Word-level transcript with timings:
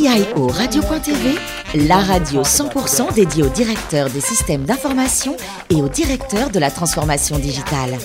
CIO 0.00 0.46
Radio.tv, 0.46 1.34
la 1.86 1.98
radio 1.98 2.40
100% 2.40 3.12
dédiée 3.12 3.42
aux 3.42 3.50
directeurs 3.50 4.08
des 4.08 4.22
systèmes 4.22 4.64
d'information 4.64 5.36
et 5.68 5.74
aux 5.74 5.90
directeurs 5.90 6.48
de 6.48 6.58
la 6.58 6.70
transformation 6.70 7.38
digitale. 7.38 7.98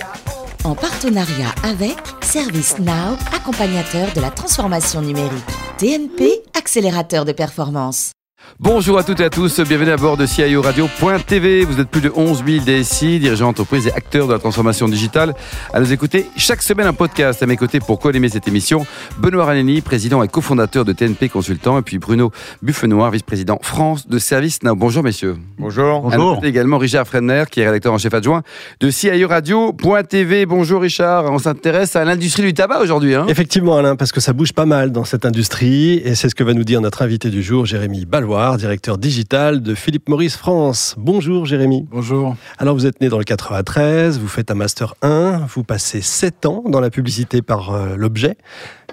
En 0.66 0.76
partenariat 0.76 1.56
avec 1.64 1.96
ServiceNow, 2.22 3.16
accompagnateur 3.34 4.12
de 4.14 4.20
la 4.20 4.30
transformation 4.30 5.02
numérique. 5.02 5.32
TNP, 5.78 6.42
accélérateur 6.54 7.24
de 7.24 7.32
performance. 7.32 8.12
Bonjour 8.58 8.98
à 8.98 9.04
toutes 9.04 9.20
et 9.20 9.26
à 9.26 9.30
tous, 9.30 9.60
bienvenue 9.60 9.92
à 9.92 9.98
bord 9.98 10.16
de 10.16 10.26
CIO 10.26 10.62
Radio.tv. 10.62 11.66
Vous 11.66 11.82
êtes 11.82 11.90
plus 11.90 12.00
de 12.00 12.10
11 12.16 12.44
000 12.48 12.64
DSI, 12.64 13.20
dirigeants 13.20 13.48
d'entreprise 13.48 13.88
et 13.88 13.92
acteurs 13.92 14.28
de 14.28 14.34
la 14.34 14.40
transformation 14.40 14.88
digitale. 14.88 15.34
À 15.74 15.82
nous 15.82 15.92
écouter 15.92 16.28
chaque 16.38 16.62
semaine 16.62 16.88
un 16.88 16.94
podcast. 16.94 17.44
À 17.44 17.48
mes 17.48 17.58
côtés 17.58 17.82
pour 17.82 18.00
co-animer 18.00 18.30
cette 18.30 18.48
émission, 18.48 18.86
Benoît 19.18 19.46
Raneni, 19.46 19.82
président 19.82 20.24
et 20.24 20.30
cofondateur 20.30 20.86
de 20.86 20.94
TNP 20.94 21.28
Consultant, 21.28 21.80
et 21.80 21.82
puis 21.82 21.98
Bruno 21.98 22.32
Buffenoir, 22.62 23.12
vice-président 23.12 23.60
France 23.62 24.08
de 24.08 24.18
Service 24.20 24.64
Now. 24.64 24.76
Bonjour 24.76 25.04
messieurs. 25.04 25.36
Bonjour. 25.58 26.04
Bonjour. 26.04 26.40
également 26.46 26.78
Richard 26.78 27.06
Fredner, 27.08 27.44
qui 27.52 27.60
est 27.60 27.66
rédacteur 27.66 27.92
en 27.92 27.98
chef 27.98 28.14
adjoint 28.14 28.42
de 28.80 28.90
CIO 28.90 29.28
Radio.tv. 29.28 30.46
Bonjour 30.46 30.82
Richard, 30.82 31.26
on 31.26 31.40
s'intéresse 31.40 31.98
à 31.98 32.06
l'industrie 32.06 32.44
du 32.44 32.54
tabac 32.54 32.80
aujourd'hui. 32.80 33.16
Hein 33.16 33.26
Effectivement 33.28 33.76
Alain, 33.78 33.98
parce 33.98 34.14
que 34.14 34.22
ça 34.22 34.32
bouge 34.32 34.54
pas 34.54 34.66
mal 34.66 34.94
dans 34.94 35.04
cette 35.04 35.26
industrie, 35.26 36.02
et 36.06 36.16
c'est 36.16 36.30
ce 36.30 36.36
que 36.36 36.44
va 36.46 36.54
nous 36.54 36.64
dire 36.64 36.80
notre 36.80 37.02
invité 37.02 37.30
du 37.30 37.44
jour, 37.44 37.66
Jérémy 37.66 38.06
Ballois 38.06 38.35
directeur 38.36 38.98
digital 38.98 39.62
de 39.62 39.74
Philippe 39.76 40.10
Maurice 40.10 40.36
France. 40.36 40.96
Bonjour 40.98 41.46
Jérémy. 41.46 41.88
Bonjour. 41.90 42.36
Alors 42.58 42.76
vous 42.76 42.86
êtes 42.86 43.00
né 43.00 43.08
dans 43.08 43.18
le 43.18 43.24
93, 43.24 44.20
vous 44.20 44.28
faites 44.28 44.52
un 44.52 44.56
master 44.56 44.96
1, 45.02 45.46
vous 45.48 45.64
passez 45.64 46.02
7 46.02 46.46
ans 46.46 46.64
dans 46.68 46.82
la 46.82 46.90
publicité 46.90 47.42
par 47.42 47.74
euh, 47.74 47.96
l'objet. 47.96 48.36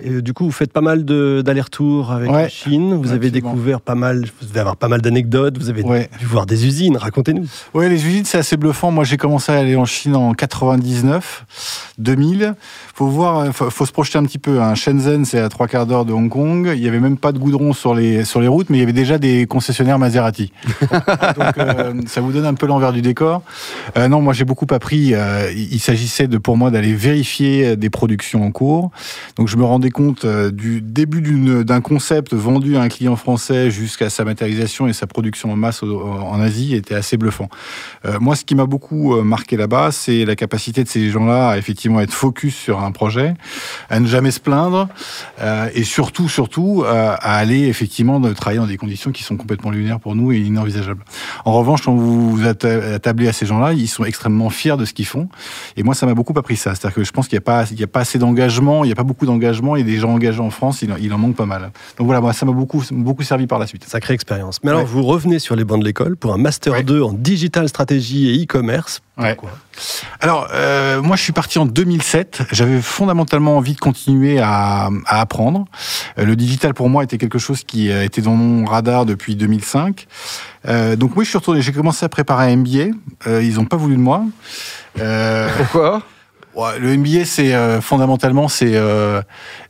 Et, 0.02 0.22
du 0.22 0.32
coup, 0.32 0.44
vous 0.44 0.52
faites 0.52 0.72
pas 0.72 0.80
mal 0.80 1.04
d'allers-retours 1.04 2.12
avec 2.12 2.30
la 2.30 2.48
Chine. 2.48 2.94
Vous 2.94 3.12
avez 3.12 3.30
découvert 3.30 3.80
pas 3.80 3.94
mal, 3.94 4.24
vous 4.40 4.46
devez 4.46 4.60
avoir 4.60 4.76
pas 4.76 4.88
mal 4.88 5.00
d'anecdotes. 5.00 5.58
Vous 5.58 5.68
avez 5.68 5.82
dû 5.82 6.26
voir 6.26 6.46
des 6.46 6.66
usines. 6.66 6.96
Racontez-nous. 6.96 7.46
Oui, 7.74 7.88
les 7.88 8.06
usines, 8.06 8.24
c'est 8.24 8.38
assez 8.38 8.56
bluffant. 8.56 8.90
Moi, 8.90 9.04
j'ai 9.04 9.16
commencé 9.16 9.52
à 9.52 9.56
aller 9.56 9.76
en 9.76 9.84
Chine 9.84 10.16
en 10.16 10.32
99, 10.34 11.92
2000. 11.98 12.54
Faut 12.94 13.06
voir, 13.06 13.38
euh, 13.38 13.52
faut, 13.52 13.86
se 13.86 13.92
projeter 13.92 14.18
un 14.18 14.24
petit 14.24 14.38
peu. 14.38 14.60
Hein. 14.60 14.74
Shenzhen, 14.74 15.24
c'est 15.24 15.40
à 15.40 15.48
trois 15.48 15.68
quarts 15.68 15.86
d'heure 15.86 16.04
de 16.04 16.12
Hong 16.12 16.30
Kong. 16.30 16.72
Il 16.74 16.82
y 16.82 16.88
avait 16.88 17.00
même 17.00 17.18
pas 17.18 17.32
de 17.32 17.38
goudron 17.38 17.72
sur 17.72 17.94
les 17.94 18.24
sur 18.24 18.40
les 18.40 18.48
routes, 18.48 18.70
mais 18.70 18.78
il 18.78 18.80
y 18.80 18.84
avait 18.84 18.92
déjà 18.92 19.18
des 19.18 19.31
concessionnaires 19.48 19.98
Maserati. 19.98 20.52
Donc, 20.80 21.58
euh, 21.58 21.94
ça 22.06 22.20
vous 22.20 22.32
donne 22.32 22.46
un 22.46 22.54
peu 22.54 22.66
l'envers 22.66 22.92
du 22.92 23.02
décor. 23.02 23.42
Euh, 23.96 24.08
non, 24.08 24.20
moi, 24.20 24.32
j'ai 24.32 24.44
beaucoup 24.44 24.66
appris. 24.70 25.14
il 25.54 25.80
s'agissait 25.80 26.26
de 26.26 26.38
pour 26.38 26.56
moi 26.56 26.70
d'aller 26.70 26.94
vérifier 26.94 27.76
des 27.76 27.90
productions 27.90 28.44
en 28.44 28.50
cours. 28.50 28.90
Donc, 29.36 29.48
je 29.48 29.56
me 29.56 29.64
rendais 29.64 29.90
compte 29.90 30.26
du 30.26 30.80
début 30.80 31.22
d'un 31.64 31.80
concept 31.80 32.34
vendu 32.34 32.76
à 32.76 32.82
un 32.82 32.88
client 32.88 33.16
français 33.16 33.70
jusqu'à 33.70 34.10
sa 34.10 34.24
matérialisation 34.24 34.86
et 34.86 34.92
sa 34.92 35.06
production 35.06 35.52
en 35.52 35.56
masse 35.56 35.82
en 35.82 36.40
Asie 36.40 36.74
était 36.74 36.94
assez 36.94 37.16
bluffant. 37.16 37.48
moi, 38.20 38.36
ce 38.36 38.44
qui 38.44 38.54
m'a 38.54 38.66
beaucoup 38.66 39.20
marqué 39.22 39.56
là-bas, 39.56 39.90
c'est 39.92 40.24
la 40.24 40.36
capacité 40.36 40.84
de 40.84 40.88
ces 40.88 41.10
gens-là 41.10 41.50
à 41.50 41.58
effectivement 41.58 42.00
être 42.00 42.12
focus 42.12 42.56
sur 42.56 42.80
un 42.80 42.92
projet, 42.92 43.34
à 43.90 44.00
ne 44.00 44.06
jamais 44.06 44.30
se 44.30 44.40
plaindre, 44.40 44.88
euh, 45.40 45.68
et 45.74 45.84
surtout, 45.84 46.28
surtout, 46.28 46.82
euh, 46.84 47.14
à 47.18 47.36
aller 47.36 47.68
effectivement 47.68 48.20
travailler 48.34 48.60
dans 48.60 48.66
des 48.66 48.76
conditions 48.76 49.11
qui 49.12 49.22
sont 49.22 49.36
complètement 49.36 49.70
lunaires 49.70 50.00
pour 50.00 50.14
nous 50.14 50.32
et 50.32 50.38
inenvisageables. 50.38 51.04
En 51.44 51.52
revanche, 51.52 51.82
quand 51.82 51.94
vous 51.94 52.36
vous 52.36 52.46
attablez 52.46 53.28
à 53.28 53.32
ces 53.32 53.46
gens-là, 53.46 53.72
ils 53.72 53.88
sont 53.88 54.04
extrêmement 54.04 54.50
fiers 54.50 54.76
de 54.76 54.84
ce 54.84 54.92
qu'ils 54.92 55.06
font. 55.06 55.28
Et 55.76 55.82
moi, 55.82 55.94
ça 55.94 56.06
m'a 56.06 56.14
beaucoup 56.14 56.34
appris 56.36 56.56
ça. 56.56 56.74
C'est-à-dire 56.74 56.94
que 56.94 57.04
je 57.04 57.12
pense 57.12 57.28
qu'il 57.28 57.36
n'y 57.36 57.42
a 57.42 57.42
pas, 57.42 57.60
a 57.62 58.00
assez 58.00 58.18
d'engagement, 58.18 58.84
il 58.84 58.88
n'y 58.88 58.92
a 58.92 58.96
pas 58.96 59.02
beaucoup 59.02 59.26
d'engagement, 59.26 59.76
et 59.76 59.84
des 59.84 59.98
gens 59.98 60.10
engagés 60.10 60.40
en 60.40 60.50
France, 60.50 60.82
il, 60.82 61.12
en 61.12 61.18
manque 61.18 61.36
pas 61.36 61.46
mal. 61.46 61.70
Donc 61.98 62.06
voilà, 62.06 62.20
moi, 62.20 62.32
ça 62.32 62.46
m'a 62.46 62.52
beaucoup, 62.52 62.82
beaucoup 62.90 63.22
servi 63.22 63.46
par 63.46 63.58
la 63.58 63.66
suite. 63.66 63.84
Sacrée 63.84 64.14
expérience. 64.14 64.60
Mais 64.62 64.70
alors, 64.70 64.86
vous 64.86 65.02
revenez 65.02 65.38
sur 65.38 65.56
les 65.56 65.64
bancs 65.64 65.80
de 65.80 65.84
l'école 65.84 66.16
pour 66.16 66.32
un 66.32 66.38
master 66.38 66.82
2 66.82 67.02
en 67.02 67.12
digital 67.12 67.68
stratégie 67.68 68.30
et 68.30 68.44
e-commerce. 68.44 69.02
Pourquoi? 69.16 69.50
Alors, 70.20 70.48
euh, 70.52 71.02
moi, 71.02 71.16
je 71.16 71.22
suis 71.22 71.32
parti 71.32 71.58
en 71.58 71.66
2007. 71.66 72.42
J'avais 72.50 72.80
fondamentalement 72.80 73.56
envie 73.56 73.74
de 73.74 73.78
continuer 73.78 74.40
à, 74.40 74.88
apprendre. 75.06 75.66
Euh, 76.18 76.24
le 76.24 76.34
digital, 76.36 76.74
pour 76.74 76.88
moi, 76.88 77.04
était 77.04 77.18
quelque 77.18 77.38
chose 77.38 77.62
qui 77.64 77.90
était 77.90 78.22
dans 78.22 78.34
mon 78.34 78.64
radar 78.64 79.01
depuis 79.04 79.36
2005. 79.36 80.06
Euh, 80.68 80.96
donc, 80.96 81.16
oui, 81.16 81.24
je 81.24 81.30
suis 81.30 81.38
retourné. 81.38 81.62
J'ai 81.62 81.72
commencé 81.72 82.04
à 82.04 82.08
préparer 82.08 82.52
un 82.52 82.56
MBA. 82.56 82.96
ils 83.40 83.54
n'ont 83.54 83.64
pas 83.64 83.76
voulu 83.76 83.96
de 83.96 84.00
moi. 84.00 84.24
Pourquoi? 85.58 86.02
Le 86.54 86.96
MBA, 86.96 87.24
c'est 87.24 87.54
euh, 87.54 87.80
fondamentalement 87.80 88.48
c'est 88.48 88.74
euh, 88.74 89.22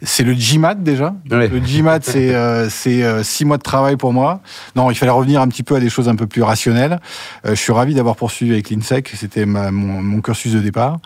c'est 0.03 0.25
le 0.25 0.35
GMAT 0.35 0.77
déjà. 0.77 1.15
Le 1.31 1.61
GMAT, 1.61 2.01
c'est 2.03 2.35
euh, 2.35 2.69
c'est 2.69 3.23
six 3.23 3.45
mois 3.45 3.59
de 3.59 3.63
travail 3.63 3.97
pour 3.97 4.13
moi. 4.13 4.41
Non, 4.75 4.91
il 4.91 4.97
fallait 4.97 5.13
revenir 5.13 5.41
un 5.41 5.49
petit 5.49 5.63
peu 5.63 5.77
à 5.77 5.81
des 5.81 5.91
choses 5.91 6.09
un 6.09 6.17
peu 6.17 6.27
plus 6.27 6.43
rationnelles. 6.43 6.99
je 7.45 7.55
suis 7.55 7.73
ravi 7.73 7.95
d'avoir 7.95 8.17
poursuivi 8.17 8.53
avec 8.53 8.71
l'INSEC. 8.71 9.13
C'était 9.15 9.47
mon, 9.47 9.71
mon, 9.71 10.21
cursus 10.21 10.53
de 10.53 10.61
départ 10.61 10.99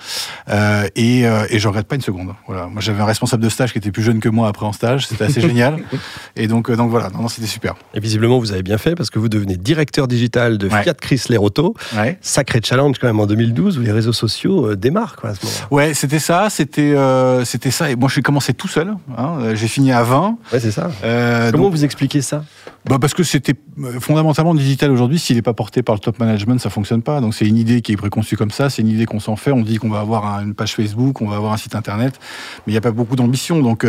et 0.94 1.22
et 1.22 1.58
je 1.58 1.68
regrette 1.68 1.86
pas 1.86 1.96
une 1.96 2.02
seconde. 2.02 2.34
Voilà, 2.46 2.66
moi 2.66 2.80
j'avais 2.80 3.02
un 3.02 3.06
responsable 3.06 3.42
de 3.42 3.48
stage 3.48 3.72
qui 3.72 3.78
était 3.78 3.92
plus 3.92 4.02
jeune 4.02 4.20
que 4.20 4.28
moi 4.28 4.48
après 4.48 4.66
en 4.66 4.72
stage. 4.72 5.06
C'était 5.06 5.24
assez 5.24 5.40
génial. 5.40 5.78
Et 6.36 6.48
donc 6.48 6.70
donc 6.70 6.90
voilà, 6.90 7.08
non, 7.10 7.28
c'était 7.28 7.46
super. 7.46 7.74
Et 7.94 8.00
visiblement 8.00 8.38
vous 8.38 8.52
avez 8.52 8.62
bien 8.62 8.78
fait 8.78 8.94
parce 8.94 9.10
que 9.10 9.18
vous 9.18 9.28
devenez 9.28 9.56
directeur 9.56 10.06
digital 10.08 10.58
de 10.58 10.68
Fiat 10.68 10.94
Chrysler 10.94 11.38
Auto. 11.38 11.74
Sacré 12.20 12.60
challenge 12.62 12.98
quand 12.98 13.06
même 13.06 13.20
en 13.20 13.26
2012 13.26 13.78
où 13.78 13.82
les 13.82 13.92
réseaux 13.92 14.12
sociaux 14.12 14.74
démarrent 14.74 15.16
quoi 15.16 15.30
à 15.30 15.34
ce 15.34 15.44
moment. 15.44 15.65
Ouais, 15.70 15.94
c'était 15.94 16.18
ça, 16.18 16.48
c'était 16.50 16.94
euh, 16.94 17.44
c'était 17.44 17.70
ça. 17.70 17.90
Et 17.90 17.96
moi, 17.96 18.08
suis 18.14 18.22
commencé 18.22 18.52
tout 18.54 18.68
seul. 18.68 18.94
Hein. 19.16 19.54
J'ai 19.54 19.68
fini 19.68 19.92
à 19.92 20.02
20. 20.02 20.36
Ouais, 20.52 20.60
c'est 20.60 20.70
ça. 20.70 20.90
Euh, 21.04 21.50
Comment 21.50 21.70
vous 21.70 21.84
expliquez 21.84 22.22
ça? 22.22 22.44
Bah 22.88 22.98
parce 23.00 23.14
que 23.14 23.22
c'était 23.22 23.54
euh, 23.82 23.98
fondamentalement 24.00 24.54
digital 24.54 24.90
aujourd'hui. 24.90 25.18
S'il 25.18 25.36
n'est 25.36 25.42
pas 25.42 25.54
porté 25.54 25.82
par 25.82 25.94
le 25.94 26.00
top 26.00 26.18
management, 26.18 26.60
ça 26.60 26.70
fonctionne 26.70 27.02
pas. 27.02 27.20
Donc 27.20 27.34
c'est 27.34 27.46
une 27.46 27.56
idée 27.56 27.82
qui 27.82 27.92
est 27.92 27.96
préconçue 27.96 28.36
comme 28.36 28.50
ça. 28.50 28.70
C'est 28.70 28.82
une 28.82 28.88
idée 28.88 29.06
qu'on 29.06 29.20
s'en 29.20 29.36
fait. 29.36 29.50
On 29.50 29.62
dit 29.62 29.76
qu'on 29.76 29.88
va 29.88 30.00
avoir 30.00 30.40
une 30.40 30.54
page 30.54 30.74
Facebook, 30.74 31.20
on 31.20 31.28
va 31.28 31.36
avoir 31.36 31.52
un 31.52 31.56
site 31.56 31.74
internet, 31.74 32.18
mais 32.66 32.72
il 32.72 32.74
n'y 32.74 32.78
a 32.78 32.82
pas 32.82 32.92
beaucoup 32.92 33.16
d'ambition. 33.16 33.60
Donc 33.60 33.86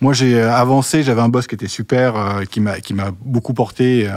moi 0.00 0.12
j'ai 0.12 0.40
avancé. 0.40 1.02
J'avais 1.02 1.20
un 1.20 1.28
boss 1.28 1.46
qui 1.46 1.54
était 1.54 1.68
super, 1.68 2.42
qui 2.50 2.60
m'a 2.60 2.80
qui 2.80 2.94
m'a 2.94 3.10
beaucoup 3.24 3.54
porté. 3.54 4.08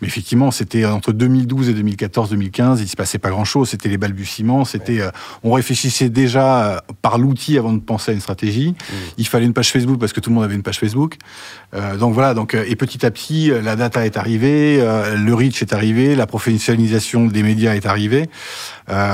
mais 0.00 0.08
effectivement, 0.08 0.50
c'était 0.50 0.84
entre 0.84 1.12
2012 1.12 1.68
et 1.68 1.74
2014, 1.74 2.30
2015. 2.30 2.80
Il 2.80 2.88
se 2.88 2.96
passait 2.96 3.18
pas 3.18 3.30
grand 3.30 3.44
chose. 3.44 3.70
C'était 3.70 3.88
les 3.88 3.98
balbutiements. 3.98 4.64
C'était 4.64 5.00
on 5.44 5.52
réfléchissait 5.52 6.08
déjà 6.08 6.82
par 7.02 7.18
l'outil 7.18 7.56
avant 7.56 7.72
de 7.72 7.78
penser 7.78 8.10
à 8.10 8.14
une 8.14 8.20
stratégie. 8.20 8.70
Mmh. 8.70 8.94
Il 9.18 9.26
fallait 9.26 9.46
une 9.46 9.54
page 9.54 9.70
Facebook 9.70 9.98
parce 9.98 10.12
que 10.12 10.20
tout 10.20 10.30
le 10.30 10.34
monde 10.34 10.44
avait 10.44 10.54
une 10.54 10.62
page 10.62 10.78
Facebook. 10.78 11.18
Euh, 11.74 11.96
donc 11.96 12.14
voilà, 12.14 12.34
donc, 12.34 12.54
euh, 12.54 12.64
et 12.66 12.76
petit 12.76 13.04
à 13.04 13.10
petit, 13.10 13.50
euh, 13.50 13.60
la 13.76 13.84
data 13.84 14.06
est 14.06 14.16
arrivée, 14.16 14.78
le 14.78 15.34
reach 15.34 15.60
est 15.60 15.74
arrivé, 15.74 16.14
la 16.14 16.26
professionnalisation 16.26 17.26
des 17.26 17.42
médias 17.42 17.74
est 17.74 17.84
arrivée. 17.84 18.28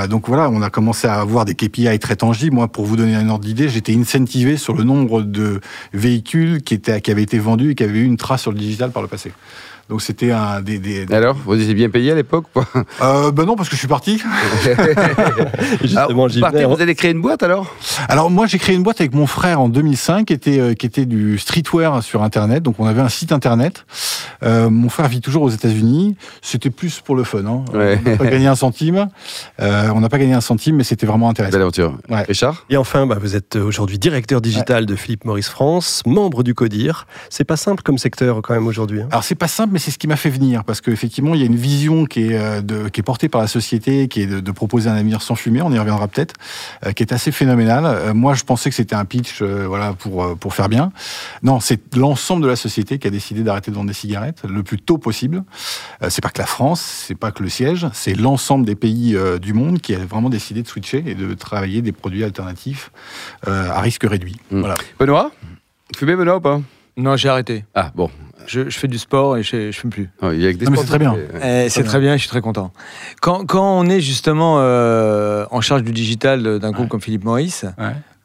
donc 0.09 0.29
voilà, 0.29 0.49
on 0.49 0.61
a 0.61 0.69
commencé 0.69 1.05
à 1.05 1.15
avoir 1.15 1.43
des 1.43 1.53
KPI 1.53 1.99
très 1.99 2.15
tangibles. 2.15 2.55
Moi, 2.55 2.69
pour 2.69 2.85
vous 2.85 2.95
donner 2.95 3.15
un 3.15 3.27
ordre 3.27 3.43
d'idée, 3.43 3.67
j'étais 3.67 3.93
incentivé 3.93 4.55
sur 4.55 4.73
le 4.73 4.83
nombre 4.83 5.21
de 5.21 5.59
véhicules 5.93 6.61
qui, 6.61 6.79
qui 6.79 7.11
avaient 7.11 7.23
été 7.23 7.39
vendus 7.39 7.71
et 7.71 7.75
qui 7.75 7.83
avaient 7.83 7.99
eu 7.99 8.05
une 8.05 8.17
trace 8.17 8.43
sur 8.43 8.51
le 8.51 8.57
digital 8.57 8.91
par 8.91 9.01
le 9.01 9.09
passé. 9.09 9.33
Donc 9.89 10.01
c'était 10.01 10.31
un 10.31 10.61
des, 10.61 10.79
des, 10.79 11.05
Alors, 11.13 11.35
vous 11.45 11.59
étiez 11.59 11.73
bien 11.73 11.89
payé 11.89 12.11
à 12.11 12.15
l'époque 12.15 12.45
euh, 13.01 13.31
Ben 13.31 13.43
non, 13.43 13.55
parce 13.55 13.67
que 13.67 13.75
je 13.75 13.79
suis 13.79 13.87
parti. 13.87 14.21
Justement, 15.81 16.29
j'y 16.29 16.39
Vous 16.39 16.81
avez 16.81 16.95
créé 16.95 17.11
une 17.11 17.21
boîte 17.21 17.43
alors? 17.43 17.75
Alors 18.07 18.31
moi, 18.31 18.47
j'ai 18.47 18.59
créé 18.59 18.75
une 18.75 18.83
boîte 18.83 19.01
avec 19.01 19.13
mon 19.13 19.27
frère 19.27 19.59
en 19.59 19.67
2005, 19.67 20.27
qui 20.27 20.33
était 20.33 20.59
euh, 20.59 20.73
qui 20.73 20.85
était 20.85 21.05
du 21.05 21.37
streetwear 21.37 22.01
sur 22.01 22.23
Internet. 22.23 22.63
Donc 22.63 22.75
on 22.79 22.85
avait 22.85 23.01
un 23.01 23.09
site 23.09 23.33
Internet. 23.33 23.85
Euh, 24.43 24.69
mon 24.69 24.87
frère 24.87 25.09
vit 25.09 25.19
toujours 25.19 25.43
aux 25.43 25.49
États-Unis. 25.49 26.15
C'était 26.41 26.69
plus 26.69 27.01
pour 27.01 27.15
le 27.15 27.25
fun. 27.25 27.45
Hein. 27.45 27.65
On 27.73 27.77
n'a 27.77 28.17
pas 28.17 28.25
gagné 28.27 28.47
un 28.47 28.55
centime. 28.55 29.09
Euh, 29.61 29.89
on 29.93 29.99
n'a 29.99 30.09
pas 30.09 30.17
gagné 30.17 30.33
un 30.33 30.41
centime, 30.41 30.77
mais 30.77 30.85
c'était 30.85 31.05
vraiment 31.05 31.29
intéressant. 31.29 31.51
Belle 31.51 31.61
aventure. 31.61 31.97
Ouais. 32.09 32.23
Richard? 32.23 32.65
Et 32.69 32.77
enfin, 32.77 33.05
bah, 33.05 33.17
vous 33.19 33.35
êtes 33.35 33.57
aujourd'hui 33.57 33.99
directeur 33.99 34.39
digital 34.39 34.85
de 34.85 34.95
Philippe 34.95 35.25
Maurice 35.25 35.49
France, 35.49 36.03
membre 36.05 36.43
du 36.43 36.53
CODIR. 36.53 37.05
C'est 37.29 37.43
pas 37.43 37.57
simple 37.57 37.83
comme 37.83 37.97
secteur 37.97 38.41
quand 38.41 38.53
même 38.53 38.67
aujourd'hui. 38.67 39.01
Hein. 39.01 39.09
Alors 39.11 39.25
c'est 39.25 39.35
pas 39.35 39.49
simple 39.49 39.72
mais 39.73 39.79
c'est 39.79 39.91
ce 39.91 39.97
qui 39.97 40.07
m'a 40.07 40.15
fait 40.15 40.29
venir, 40.29 40.63
parce 40.63 40.81
qu'effectivement, 40.81 41.33
il 41.33 41.41
y 41.41 41.43
a 41.43 41.47
une 41.47 41.55
vision 41.55 42.05
qui 42.05 42.27
est, 42.27 42.37
euh, 42.37 42.61
de, 42.61 42.89
qui 42.89 43.01
est 43.01 43.03
portée 43.03 43.27
par 43.27 43.41
la 43.41 43.47
société, 43.47 44.07
qui 44.07 44.21
est 44.21 44.27
de, 44.27 44.51
proposer 44.51 44.87
un 44.89 44.93
avenir 44.93 45.23
sans 45.23 45.35
fumée, 45.35 45.61
on 45.63 45.71
y 45.71 45.79
reviendra 45.79 46.07
peut-être, 46.07 46.35
euh, 46.85 46.91
qui 46.91 47.01
est 47.01 47.11
assez 47.11 47.31
phénoménal. 47.31 47.83
Euh, 47.85 48.13
moi, 48.13 48.35
je 48.35 48.43
pensais 48.43 48.69
que 48.69 48.75
c'était 48.75 48.95
un 48.95 49.03
pitch 49.03 49.41
voilà, 49.41 49.93
pour, 49.93 50.37
pour 50.37 50.53
faire 50.53 50.69
bien. 50.69 50.91
Non, 51.41 51.59
c'est 51.59 51.95
l'ensemble 51.97 52.43
de 52.43 52.47
la 52.47 52.55
société 52.55 52.99
qui 52.99 53.07
a 53.07 53.09
décidé 53.09 53.41
d'arrêter 53.41 53.71
de 53.71 53.75
vendre 53.75 53.87
des 53.87 53.95
cigarettes 53.95 54.43
le 54.47 54.61
plus 54.61 54.77
tôt 54.77 54.99
possible. 54.99 55.43
c'est 56.07 56.21
pas 56.21 56.29
que 56.29 56.39
la 56.39 56.45
France, 56.45 56.81
c'est 57.07 57.15
pas 57.15 57.31
que 57.31 57.41
le 57.41 57.49
siège, 57.49 57.87
c'est 57.93 58.13
l'ensemble 58.13 58.65
des 58.65 58.75
pays 58.75 59.17
du 59.41 59.53
monde 59.53 59.81
qui 59.81 59.95
a 59.95 59.99
vraiment 59.99 60.29
décidé 60.29 60.61
de 60.61 60.67
switcher 60.67 61.03
et 61.07 61.15
de 61.15 61.33
travailler 61.33 61.81
des 61.81 61.91
produits 61.91 62.23
alternatifs 62.23 62.91
à 63.47 63.81
risque 63.81 64.03
réduit. 64.03 64.37
Mmh. 64.51 64.59
Voilà. 64.59 64.75
Benoît? 64.99 65.31
Fumez 65.95 66.15
Benoît 66.15 66.37
ou 66.37 66.41
pas? 66.41 66.61
Non, 66.97 67.15
j'ai 67.15 67.29
arrêté. 67.29 67.65
Ah 67.73 67.91
bon, 67.95 68.09
je, 68.45 68.69
fais 68.69 68.87
du 68.87 68.99
sport 68.99 69.37
et 69.37 69.43
je, 69.43 69.55
ne 69.55 69.71
fume 69.71 69.89
plus. 69.89 70.09
Ah, 70.21 70.33
il 70.33 70.57
c'est 70.57 70.85
très 70.85 70.99
bien. 70.99 71.15
Eh, 71.43 71.69
c'est 71.69 71.83
très 71.83 71.99
bien, 71.99 72.13
je 72.15 72.21
suis 72.21 72.29
très 72.29 72.41
content. 72.41 72.71
Quand, 73.21 73.45
quand 73.45 73.79
on 73.79 73.89
est 73.89 74.01
justement 74.01 74.57
euh, 74.59 75.45
en 75.51 75.61
charge 75.61 75.83
du 75.83 75.91
digital 75.91 76.59
d'un 76.59 76.71
groupe 76.71 76.89
comme 76.89 77.01
Philippe 77.01 77.23
Maurice, 77.23 77.65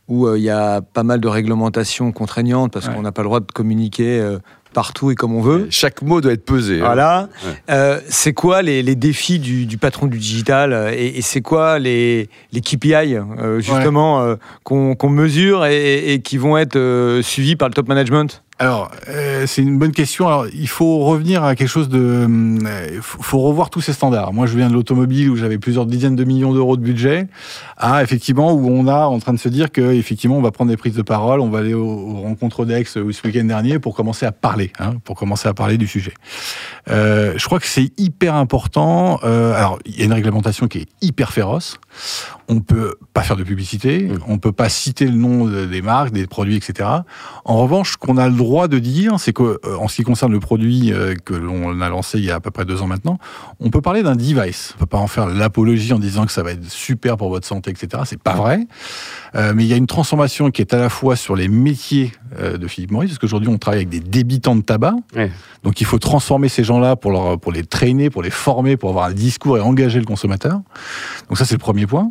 où 0.09 0.27
euh, 0.27 0.39
il 0.39 0.45
y 0.45 0.51
a 0.51 0.81
pas 0.81 1.03
mal 1.03 1.21
de 1.21 1.29
réglementations 1.29 2.13
contraignantes 2.13 2.73
parce 2.73 2.89
qu'on 2.89 3.03
n'a 3.03 3.13
pas 3.13 3.23
le 3.23 3.29
droit 3.29 3.41
de 3.41 3.53
communiquer 3.53 4.19
euh, 4.19 4.39
partout 4.73 5.11
et 5.11 5.15
comme 5.15 5.35
on 5.35 5.43
veut. 5.43 5.67
Chaque 5.71 6.03
mot 6.03 6.21
doit 6.21 6.33
être 6.33 6.45
pesé. 6.45 6.77
Hein. 6.77 6.85
Voilà. 6.85 7.29
Euh, 7.71 8.01
c'est 8.09 8.33
quoi 8.33 8.63
les, 8.63 8.83
défis 8.97 9.39
du, 9.39 9.79
patron 9.79 10.07
du 10.07 10.19
digital 10.19 10.93
et, 10.95 11.21
c'est 11.21 11.43
quoi 11.43 11.79
les, 11.79 12.31
les 12.53 12.61
KPI 12.61 13.17
justement 13.59 14.35
qu'on 14.65 15.11
mesure 15.11 15.67
et, 15.67 16.21
qui 16.25 16.39
vont 16.39 16.57
être 16.57 17.21
suivis 17.23 17.57
par 17.57 17.69
le 17.69 17.75
top 17.75 17.89
management? 17.89 18.43
Alors, 18.61 18.91
euh, 19.09 19.47
c'est 19.47 19.63
une 19.63 19.79
bonne 19.79 19.93
question. 19.93 20.27
Alors, 20.27 20.47
il 20.53 20.69
faut 20.69 20.99
revenir 20.99 21.45
à 21.45 21.55
quelque 21.55 21.69
chose 21.69 21.89
de. 21.89 22.27
Il 22.29 22.67
euh, 22.67 23.01
faut 23.01 23.39
revoir 23.39 23.71
tous 23.71 23.81
ces 23.81 23.93
standards. 23.93 24.33
Moi, 24.33 24.47
je 24.47 24.57
viens 24.57 24.69
de 24.69 24.75
l'automobile 24.75 25.31
où 25.31 25.37
j'avais 25.37 25.59
plusieurs 25.59 25.87
dizaines 25.87 26.17
de 26.17 26.25
millions 26.25 26.53
d'euros 26.53 26.77
de 26.77 26.83
budget, 26.83 27.29
à 27.77 28.03
effectivement 28.03 28.53
où 28.53 28.69
on 28.69 28.89
a 28.89 29.07
en 29.07 29.21
train 29.21 29.33
de 29.33 29.39
se 29.39 29.49
dire 29.49 29.71
que 29.71 29.93
effectivement 29.93 30.37
on 30.37 30.43
va 30.43 30.51
prendre 30.51 30.71
des 30.73 30.77
prises 30.77 30.97
de 30.97 31.03
parole, 31.03 31.41
on 31.41 31.51
va 31.51 31.61
aller 31.61 31.75
aux, 31.75 32.21
rencontres 32.23 32.65
d'Aix 32.65 32.85
ce 32.85 32.99
week-end 32.99 33.45
dernier 33.45 33.79
pour 33.79 33.95
commencer 33.95 34.27
à 34.27 34.33
parler, 34.33 34.73
hein, 34.81 34.95
pour 35.05 35.17
commencer 35.17 35.49
à 35.49 35.55
parler 35.55 35.79
du 35.79 35.87
sujet. 35.87 36.15
Euh, 36.91 37.35
je 37.37 37.45
crois 37.45 37.61
que 37.61 37.67
c'est 37.67 37.93
hyper 37.97 38.35
important. 38.35 39.21
Euh, 39.23 39.55
alors, 39.55 39.79
il 39.87 39.97
y 39.99 40.03
a 40.03 40.05
une 40.05 40.13
réglementation 40.13 40.67
qui 40.67 40.79
est 40.79 40.89
hyper 41.01 41.33
féroce. 41.33 41.79
On 42.49 42.61
peut 42.61 42.97
pas 43.13 43.23
faire 43.23 43.37
de 43.37 43.45
publicité, 43.45 44.05
mmh. 44.05 44.19
on 44.27 44.39
peut 44.39 44.53
pas 44.53 44.69
citer 44.69 45.05
le 45.05 45.13
nom 45.13 45.47
des 45.47 45.83
marques, 45.83 46.13
des 46.13 46.27
produits, 46.27 46.57
etc. 46.57 46.89
En 47.45 47.57
revanche, 47.59 47.93
ce 47.93 47.97
qu'on 47.97 48.17
a 48.17 48.29
le 48.29 48.35
droit 48.35 48.69
de 48.69 48.79
dire, 48.79 49.21
c'est 49.21 49.33
que 49.33 49.61
euh, 49.65 49.77
en 49.79 49.89
ce 49.89 49.97
qui 49.97 50.03
concerne 50.03 50.33
le 50.33 50.41
produit 50.41 50.93
euh, 50.93 51.15
que 51.15 51.35
l'on 51.35 51.81
a 51.81 51.89
lancé 51.89 52.19
il 52.19 52.25
y 52.25 52.31
a 52.31 52.37
à 52.37 52.41
peu 52.41 52.51
près 52.51 52.65
deux 52.65 52.81
ans 52.83 52.87
maintenant, 52.87 53.19
on 53.61 53.71
peut 53.71 53.81
parler 53.81 54.03
d'un 54.03 54.17
device. 54.17 54.73
On 54.77 54.81
peut 54.81 54.87
pas 54.87 54.99
en 54.99 55.07
faire 55.07 55.27
l'apologie 55.27 55.93
en 55.93 55.99
disant 55.99 56.27
que 56.27 56.33
ça 56.33 56.43
va 56.43 56.53
être 56.53 56.71
super 56.71 57.17
pour 57.17 57.29
votre 57.29 57.47
santé, 57.47 57.71
etc. 57.71 58.03
C'est 58.07 58.23
pas 58.23 58.35
vrai. 58.35 58.67
Euh, 59.35 59.53
mais 59.55 59.65
il 59.65 59.69
y 59.69 59.75
a 59.75 59.77
une 59.77 59.87
transformation 59.87 60.51
qui 60.51 60.63
est 60.63 60.73
à 60.73 60.79
la 60.79 60.89
fois 60.89 61.17
sur 61.17 61.37
les 61.37 61.49
métiers 61.49 62.13
de 62.39 62.69
Philippe 62.69 62.91
Maurice, 62.91 63.11
parce 63.11 63.19
qu'aujourd'hui 63.21 63.49
on 63.49 63.57
travaille 63.57 63.79
avec 63.79 63.89
des 63.89 64.01
débitants 64.01 64.55
de 64.55 64.61
tabac. 64.61 64.95
Donc 65.65 65.81
il 65.81 65.87
faut 65.87 65.99
transformer 65.99 66.49
ces 66.49 66.63
gens-là 66.63 66.95
pour, 66.95 67.11
leur, 67.11 67.41
pour 67.41 67.53
les 67.53 67.65
traîner, 67.65 68.11
pour 68.11 68.23
les 68.23 68.31
former, 68.31 68.77
pour 68.77 68.91
avoir 68.91 69.07
un 69.07 69.13
discours 69.13 69.57
et 69.57 69.61
engager 69.61 69.99
le 69.99 70.05
consommateur. 70.05 70.61
Donc 71.29 71.39
ça 71.39 71.45
c'est 71.45 71.55
le 71.55 71.61
premier 71.61 71.87
point. 71.87 72.11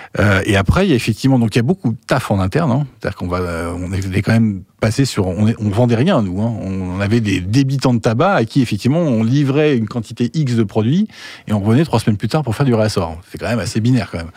Euh, 0.19 0.41
et 0.45 0.57
après 0.57 0.85
il 0.85 0.89
y 0.89 0.93
a 0.93 0.95
effectivement 0.95 1.39
donc 1.39 1.55
il 1.55 1.59
y 1.59 1.59
a 1.59 1.63
beaucoup 1.63 1.91
de 1.91 1.97
taf 2.07 2.31
en 2.31 2.39
interne. 2.39 2.71
Hein. 2.71 2.87
C'est-à-dire 2.99 3.17
qu'on 3.17 3.27
va 3.27 3.37
euh, 3.39 3.73
on 3.77 3.91
est 3.93 4.21
quand 4.21 4.33
même 4.33 4.63
passé 4.79 5.05
sur 5.05 5.27
on, 5.27 5.53
vendait 5.69 5.95
rien 5.95 6.21
nous. 6.21 6.41
Hein. 6.41 6.53
On 6.61 6.99
avait 6.99 7.21
des 7.21 7.39
débitants 7.39 7.93
de 7.93 7.99
tabac 7.99 8.33
à 8.33 8.45
qui 8.45 8.61
effectivement 8.61 8.99
on 8.99 9.23
livrait 9.23 9.77
une 9.77 9.87
quantité 9.87 10.29
X 10.33 10.55
de 10.55 10.63
produits 10.63 11.07
et 11.47 11.53
on 11.53 11.59
revenait 11.59 11.85
trois 11.85 11.99
semaines 11.99 12.17
plus 12.17 12.27
tard 12.27 12.43
pour 12.43 12.55
faire 12.55 12.65
du 12.65 12.73
réassort. 12.73 13.17
C'est 13.31 13.37
quand 13.37 13.47
même 13.47 13.59
assez 13.59 13.79
binaire 13.79 14.09
quand 14.11 14.17
même. 14.17 14.31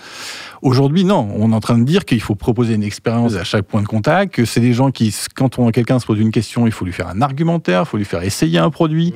Aujourd'hui, 0.65 1.05
non. 1.05 1.29
On 1.37 1.53
est 1.53 1.55
en 1.55 1.61
train 1.61 1.77
de 1.77 1.85
dire 1.85 2.07
qu'il 2.07 2.23
faut 2.23 2.35
proposer 2.35 2.73
une 2.73 2.83
expérience 2.83 3.35
à 3.35 3.45
chaque 3.45 3.67
point 3.67 3.83
de 3.83 3.87
contact, 3.87 4.35
que 4.35 4.47
c'est 4.47 4.61
des 4.61 4.73
gens 4.73 4.91
qui, 4.91 5.15
quand 5.35 5.59
on, 5.59 5.71
quelqu'un 5.71 5.99
se 5.99 6.07
pose 6.07 6.19
une 6.19 6.31
question, 6.31 6.67
il 6.67 6.73
faut 6.73 6.87
lui 6.87 6.93
faire 6.93 7.09
un 7.09 7.21
argumentaire, 7.21 7.83
il 7.83 7.87
faut 7.87 7.97
lui 7.99 8.07
faire 8.07 8.23
essayer 8.23 8.59
un 8.59 8.71
produit, 8.71 9.13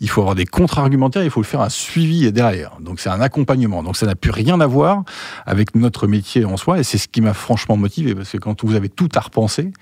il 0.00 0.08
faut 0.08 0.20
avoir 0.20 0.36
des 0.36 0.46
contre-argumentaires, 0.46 1.24
il 1.24 1.30
faut 1.30 1.40
lui 1.40 1.48
faire 1.48 1.62
un 1.62 1.68
suivi 1.68 2.30
derrière. 2.30 2.76
Donc 2.80 3.00
c'est 3.00 3.10
un 3.10 3.20
accompagnement. 3.20 3.82
Donc 3.82 3.96
ça 3.96 4.06
n'a 4.06 4.14
plus 4.14 4.30
rien 4.30 4.60
à 4.60 4.68
voir 4.68 5.02
avec 5.46 5.74
notre 5.74 5.93
métier 6.06 6.44
en 6.44 6.56
soi, 6.56 6.78
et 6.78 6.82
c'est 6.82 6.98
ce 6.98 7.08
qui 7.08 7.20
m'a 7.20 7.34
franchement 7.34 7.76
motivé, 7.76 8.14
parce 8.14 8.30
que 8.30 8.38
quand 8.38 8.64
vous 8.64 8.74
avez 8.74 8.88
tout 8.88 9.08
à 9.14 9.20
repenser, 9.20 9.72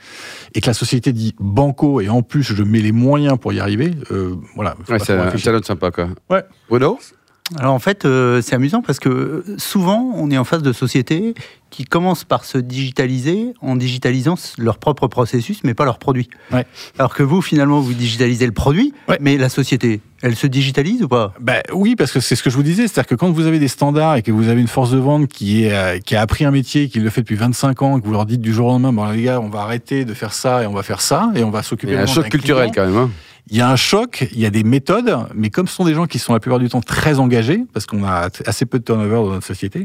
et 0.55 0.61
que 0.61 0.67
la 0.67 0.75
société 0.75 1.13
dit 1.13 1.35
banco, 1.41 2.01
et 2.01 2.09
en 2.09 2.23
plus 2.23 2.43
je 2.43 2.63
mets 2.63 2.81
les 2.81 2.93
moyens 2.93 3.39
pour 3.39 3.53
y 3.53 3.61
arriver, 3.61 3.93
euh, 4.11 4.37
voilà. 4.55 4.77
Ouais, 4.89 4.99
c'est 4.99 5.13
un 5.13 5.37
challenge 5.37 5.65
sympa, 5.65 5.91
quoi. 5.91 6.09
Ouais. 6.31 6.45
Bruno? 6.69 6.99
Alors 7.59 7.75
en 7.75 7.79
fait, 7.79 8.05
euh, 8.05 8.41
c'est 8.41 8.55
amusant 8.55 8.83
parce 8.83 8.99
que 8.99 9.45
souvent, 9.59 10.13
on 10.17 10.31
est 10.31 10.39
en 10.39 10.45
face 10.45 10.63
de 10.63 10.73
sociétés 10.73 11.35
qui 11.71 11.85
commencent 11.85 12.25
par 12.25 12.45
se 12.45 12.59
digitaliser 12.59 13.55
en 13.61 13.77
digitalisant 13.77 14.37
leur 14.59 14.79
propre 14.79 15.07
processus, 15.07 15.61
mais 15.65 15.75
pas 15.75 15.85
leur 15.85 15.99
produit. 15.99 16.29
Alors 16.99 17.15
que 17.15 17.23
vous, 17.23 17.43
finalement, 17.43 17.81
vous 17.81 17.95
digitalisez 17.95 18.47
le 18.47 18.53
produit, 18.53 18.95
mais 19.21 19.39
la 19.39 19.49
société, 19.49 20.01
elle 20.23 20.37
se 20.37 20.47
digitalise 20.47 21.03
ou 21.03 21.09
pas? 21.09 21.35
Ben, 21.41 21.63
Oui, 21.73 21.97
parce 21.97 22.13
que 22.13 22.21
c'est 22.21 22.37
ce 22.37 22.43
que 22.43 22.51
je 22.51 22.57
vous 22.57 22.63
disais, 22.63 22.83
c'est-à-dire 22.83 23.09
que 23.09 23.15
quand 23.15 23.31
vous 23.31 23.47
avez 23.47 23.59
des 23.59 23.69
standards 23.69 24.17
et 24.17 24.23
que 24.23 24.31
vous 24.31 24.49
avez 24.49 24.61
une 24.61 24.69
force 24.69 24.91
de 24.91 24.99
vente 24.99 25.29
qui, 25.29 25.65
est, 25.65 25.73
euh, 25.73 25.99
qui 25.99 26.15
a 26.15 26.21
appris 26.21 26.45
un 26.45 26.51
métier, 26.51 26.89
qui 26.89 27.01
le 27.01 27.11
fait 27.11 27.23
depuis 27.23 27.37
25 27.37 27.83
ans, 27.83 28.01
que 28.01 28.07
vous 28.07 28.13
leur 28.13 28.27
dites 28.27 28.43
du 28.43 28.53
jour 28.53 28.69
au 28.69 28.71
lendemain, 28.71 28.93
bon 28.93 29.11
les 29.11 29.23
gars, 29.23 29.41
on 29.41 29.49
va 29.49 29.63
arrêter 29.63 30.05
de 30.05 30.15
faire 30.15 30.33
ça 30.33 30.63
et 30.63 30.67
on 30.67 30.73
va 30.75 30.83
faire 30.83 31.01
ça, 31.01 31.33
et 31.35 31.43
on 31.43 31.51
va 31.51 31.63
s'occuper... 31.63 31.93
Il 31.93 31.97
y 31.97 31.99
a 31.99 32.03
un 32.03 32.07
choc 32.07 32.29
culturel 32.29 32.71
quand 32.75 32.85
même. 32.85 32.97
Hein. 32.97 33.11
Il 33.51 33.57
y 33.57 33.61
a 33.61 33.69
un 33.69 33.77
choc, 33.77 34.29
il 34.33 34.39
y 34.39 34.47
a 34.47 34.51
des 34.51 34.63
méthodes, 34.63 35.27
mais 35.35 35.51
comme 35.51 35.67
ce 35.67 35.75
sont 35.75 35.85
des 35.85 35.95
gens 35.95 36.07
qui 36.07 36.21
sont 36.21 36.33
la 36.33 36.39
plupart 36.39 36.61
du 36.61 36.69
temps 36.69 36.81
très 36.81 37.19
engagés, 37.19 37.65
parce 37.73 37.87
qu'on 37.87 38.05
a 38.05 38.29
assez 38.47 38.67
peu 38.67 38.79
de 38.79 38.85
turnover 38.85 39.17
dans 39.17 39.31
notre 39.31 39.47
société, 39.47 39.83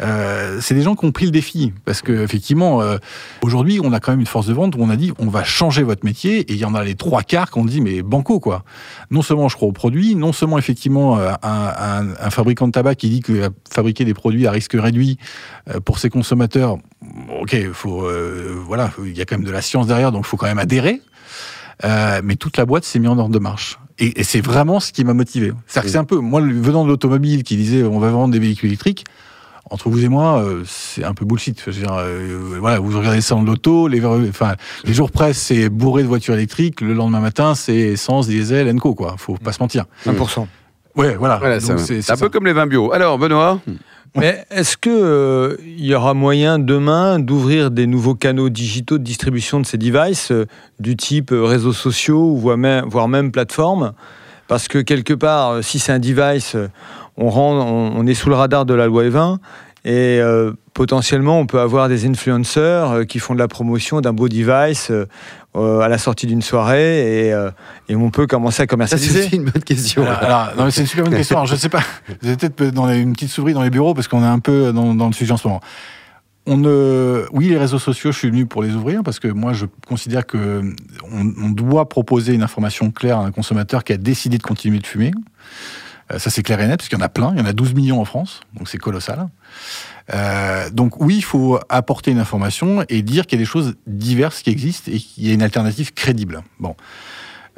euh, 0.00 0.58
c'est 0.60 0.74
des 0.74 0.82
gens 0.82 0.94
qui 0.94 1.06
ont 1.06 1.10
pris 1.10 1.24
le 1.24 1.30
défi. 1.30 1.72
Parce 1.86 2.02
que 2.02 2.12
effectivement, 2.12 2.82
euh, 2.82 2.98
aujourd'hui, 3.42 3.80
on 3.82 3.92
a 3.94 4.00
quand 4.00 4.12
même 4.12 4.20
une 4.20 4.26
force 4.26 4.46
de 4.46 4.52
vente 4.52 4.76
où 4.76 4.78
on 4.80 4.90
a 4.90 4.96
dit 4.96 5.12
on 5.18 5.28
va 5.28 5.44
changer 5.44 5.82
votre 5.82 6.04
métier, 6.04 6.40
et 6.40 6.52
il 6.52 6.58
y 6.58 6.64
en 6.66 6.74
a 6.74 6.84
les 6.84 6.94
trois 6.94 7.22
quarts 7.22 7.50
qui 7.50 7.58
ont 7.58 7.64
dit 7.64 7.80
mais 7.80 8.02
banco 8.02 8.38
quoi. 8.38 8.64
Non 9.10 9.22
seulement 9.22 9.48
je 9.48 9.56
crois 9.56 9.68
au 9.68 9.72
produit, 9.72 10.14
non 10.14 10.32
seulement 10.34 10.58
effectivement 10.58 11.18
euh, 11.18 11.32
un, 11.42 12.08
un, 12.20 12.30
fabricant 12.30 12.66
de 12.66 12.72
tabac 12.72 12.96
qui 12.96 13.08
dit 13.08 13.22
va 13.28 13.48
fabriquer 13.72 14.04
des 14.04 14.14
produits 14.14 14.46
à 14.46 14.50
risque 14.50 14.74
réduit 14.74 15.18
pour 15.86 15.98
ses 15.98 16.10
consommateurs, 16.10 16.76
ok, 17.40 17.56
faut 17.72 18.06
voilà, 18.66 18.92
il 19.04 19.16
y 19.16 19.22
a 19.22 19.24
quand 19.24 19.36
même 19.36 19.46
de 19.46 19.50
la 19.50 19.62
science 19.62 19.86
derrière, 19.86 20.12
donc 20.12 20.24
il 20.26 20.28
faut 20.28 20.36
quand 20.36 20.46
même 20.46 20.58
adhérer. 20.58 21.00
Euh, 21.84 22.20
mais 22.22 22.36
toute 22.36 22.56
la 22.56 22.66
boîte 22.66 22.84
s'est 22.84 22.98
mise 22.98 23.08
en 23.08 23.18
ordre 23.18 23.34
de 23.34 23.38
marche. 23.38 23.78
Et, 23.98 24.22
c'est 24.24 24.40
vraiment 24.40 24.80
ce 24.80 24.92
qui 24.92 25.04
m'a 25.04 25.14
motivé. 25.14 25.52
C'est-à-dire 25.66 25.86
que 25.86 25.92
c'est 25.92 25.98
un 25.98 26.04
peu, 26.04 26.18
moi, 26.18 26.40
venant 26.40 26.84
de 26.84 26.88
l'automobile 26.88 27.42
qui 27.44 27.56
disait 27.56 27.82
on 27.84 27.98
va 27.98 28.10
vendre 28.10 28.32
des 28.32 28.40
véhicules 28.40 28.68
électriques, 28.68 29.04
entre 29.70 29.88
vous 29.88 30.04
et 30.04 30.08
moi, 30.08 30.42
euh, 30.42 30.62
c'est 30.66 31.04
un 31.04 31.14
peu 31.14 31.24
bullshit. 31.24 31.58
Je 31.64 31.70
veux 31.70 31.80
dire, 31.80 31.94
euh, 31.94 32.56
voilà, 32.60 32.78
vous 32.80 32.96
regardez 32.96 33.20
ça 33.20 33.34
en 33.34 33.42
loto, 33.42 33.88
les, 33.88 34.04
enfin, 34.04 34.54
les 34.84 34.92
jours 34.92 35.10
presse, 35.10 35.38
c'est 35.38 35.68
bourré 35.68 36.02
de 36.02 36.08
voitures 36.08 36.34
électriques, 36.34 36.80
le 36.80 36.92
lendemain 36.92 37.20
matin, 37.20 37.54
c'est 37.54 37.76
essence, 37.76 38.26
diesel, 38.26 38.68
Enco, 38.74 38.94
quoi. 38.94 39.14
Faut 39.16 39.36
pas 39.36 39.52
se 39.52 39.60
mentir. 39.60 39.86
1%. 40.06 40.46
Ouais, 40.96 41.16
voilà. 41.16 41.60
c'est 41.60 42.10
un 42.10 42.16
peu 42.16 42.28
comme 42.28 42.46
les 42.46 42.52
vins 42.52 42.66
bio. 42.66 42.92
Alors, 42.92 43.18
Benoît? 43.18 43.60
Mais 44.16 44.44
est-ce 44.50 44.76
qu'il 44.76 44.92
euh, 44.92 45.56
y 45.64 45.92
aura 45.92 46.14
moyen 46.14 46.60
demain 46.60 47.18
d'ouvrir 47.18 47.72
des 47.72 47.88
nouveaux 47.88 48.14
canaux 48.14 48.48
digitaux 48.48 48.96
de 48.98 49.02
distribution 49.02 49.58
de 49.58 49.66
ces 49.66 49.76
devices, 49.76 50.30
euh, 50.30 50.46
du 50.78 50.96
type 50.96 51.32
euh, 51.32 51.42
réseaux 51.42 51.72
sociaux, 51.72 52.36
voire 52.36 52.56
même, 52.56 52.84
voire 52.86 53.08
même 53.08 53.32
plateformes 53.32 53.92
Parce 54.46 54.68
que 54.68 54.78
quelque 54.78 55.14
part, 55.14 55.64
si 55.64 55.80
c'est 55.80 55.90
un 55.90 55.98
device, 55.98 56.56
on, 57.16 57.28
on, 57.28 58.06
est 58.06 58.14
sous 58.14 58.28
le 58.28 58.36
radar 58.36 58.66
de 58.66 58.74
la 58.74 58.86
loi 58.86 59.02
E20 59.04 59.38
et 59.84 60.20
potentiellement, 60.72 61.38
on 61.38 61.46
peut 61.46 61.60
avoir 61.60 61.88
des 61.88 62.06
influenceurs 62.06 63.06
qui 63.06 63.18
font 63.18 63.34
de 63.34 63.38
la 63.38 63.48
promotion 63.48 64.00
d'un 64.00 64.14
beau 64.14 64.28
device 64.28 64.90
à 65.54 65.88
la 65.88 65.98
sortie 65.98 66.26
d'une 66.26 66.42
soirée 66.42 67.28
et, 67.28 67.34
et, 67.88 67.94
on 67.94 68.10
peut 68.10 68.26
commencer 68.26 68.62
à 68.62 68.66
commercialiser 68.66 69.28
C'est 69.28 69.36
une 69.36 69.44
bonne 69.44 69.62
question. 69.62 70.04
c'est 70.70 70.80
une 70.80 70.86
super 70.86 71.04
bonne 71.04 71.14
question. 71.14 71.44
je 71.44 71.52
ne 71.54 71.58
sais 71.58 71.68
pas, 71.68 71.82
vous 72.22 72.28
êtes 72.28 72.54
peut-être 72.54 72.74
dans 72.74 72.88
une 72.88 73.12
petite 73.12 73.30
souris 73.30 73.54
dans 73.54 73.62
les 73.62 73.70
bureaux 73.70 73.94
parce 73.94 74.08
qu'on 74.08 74.22
est 74.22 74.26
un 74.26 74.40
peu 74.40 74.72
dans, 74.72 74.94
dans, 74.94 75.06
le 75.06 75.12
sujet 75.12 75.32
en 75.32 75.36
ce 75.36 75.46
moment. 75.46 75.60
On 76.46 76.58
ne... 76.58 77.24
Oui, 77.32 77.48
les 77.48 77.56
réseaux 77.56 77.78
sociaux, 77.78 78.12
je 78.12 78.18
suis 78.18 78.28
venu 78.28 78.44
pour 78.46 78.62
les 78.62 78.74
ouvrir 78.74 79.02
parce 79.02 79.18
que 79.18 79.28
moi, 79.28 79.54
je 79.54 79.64
considère 79.86 80.26
que 80.26 80.62
on, 81.10 81.50
doit 81.50 81.88
proposer 81.88 82.34
une 82.34 82.42
information 82.42 82.90
claire 82.90 83.18
à 83.18 83.24
un 83.24 83.30
consommateur 83.30 83.82
qui 83.82 83.92
a 83.94 83.96
décidé 83.96 84.36
de 84.36 84.42
continuer 84.42 84.78
de 84.78 84.86
fumer. 84.86 85.12
Euh, 86.12 86.18
ça, 86.18 86.28
c'est 86.28 86.42
clair 86.42 86.60
et 86.60 86.66
net, 86.66 86.78
parce 86.78 86.88
qu'il 86.90 86.98
y 86.98 87.00
en 87.00 87.04
a 87.04 87.08
plein. 87.08 87.32
Il 87.34 87.38
y 87.38 87.42
en 87.42 87.46
a 87.46 87.54
12 87.54 87.74
millions 87.74 88.00
en 88.00 88.04
France, 88.04 88.40
donc 88.54 88.68
c'est 88.68 88.76
colossal. 88.76 89.26
Euh, 90.12 90.68
donc 90.70 91.00
oui, 91.00 91.16
il 91.16 91.24
faut 91.24 91.58
apporter 91.68 92.10
une 92.10 92.18
information 92.18 92.84
et 92.88 93.02
dire 93.02 93.26
qu'il 93.26 93.38
y 93.38 93.42
a 93.42 93.44
des 93.44 93.50
choses 93.50 93.74
diverses 93.86 94.42
qui 94.42 94.50
existent 94.50 94.90
et 94.92 94.98
qu'il 94.98 95.26
y 95.26 95.30
a 95.30 95.34
une 95.34 95.42
alternative 95.42 95.94
crédible. 95.94 96.42
Bon. 96.58 96.76